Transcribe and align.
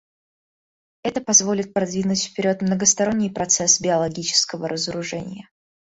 Это 1.03 1.21
позволит 1.21 1.73
продвинуть 1.75 2.23
вперед 2.25 2.63
многосторонний 2.63 3.29
процесс 3.31 3.79
биологического 3.79 4.67
разоружения. 4.67 5.47